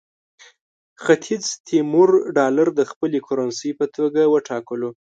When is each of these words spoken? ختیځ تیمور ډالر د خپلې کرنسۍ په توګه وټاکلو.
ختیځ 1.03 1.45
تیمور 1.67 2.09
ډالر 2.37 2.67
د 2.79 2.81
خپلې 2.91 3.19
کرنسۍ 3.27 3.71
په 3.79 3.85
توګه 3.95 4.21
وټاکلو. 4.33 4.89